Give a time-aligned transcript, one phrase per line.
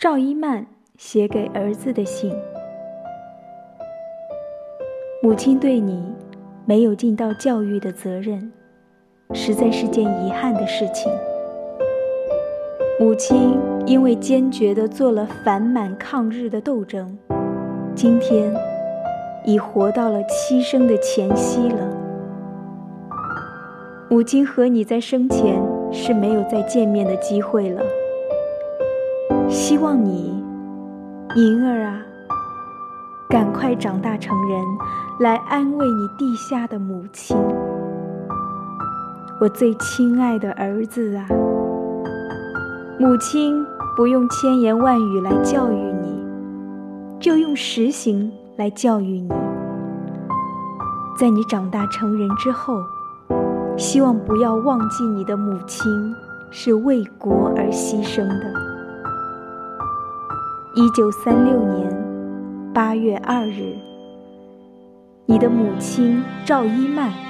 [0.00, 0.64] 赵一曼
[0.96, 2.34] 写给儿子的信：
[5.22, 6.02] 母亲对你
[6.64, 8.50] 没有尽到教育的责任，
[9.34, 11.12] 实在是件遗憾的事情。
[12.98, 17.18] 母亲因为坚决地做了反满抗日的斗争，
[17.94, 18.50] 今天
[19.44, 21.86] 已活到了栖生的前夕了。
[24.08, 25.62] 母亲和你在生前
[25.92, 27.82] 是没有再见面的机会了。
[29.50, 30.40] 希望你，
[31.34, 32.00] 银儿啊，
[33.28, 34.62] 赶快长大成人，
[35.18, 37.36] 来安慰你地下的母亲。
[39.40, 41.26] 我最亲爱的儿子啊，
[42.98, 43.66] 母亲
[43.96, 46.24] 不用千言万语来教育你，
[47.18, 49.28] 就用实行来教育你。
[51.18, 52.80] 在你长大成人之后。
[53.76, 56.14] 希望不要忘记你的母亲
[56.50, 58.59] 是为国而牺牲的。
[60.72, 63.76] 一九三六年八月二日，
[65.26, 67.29] 你的母亲赵一曼。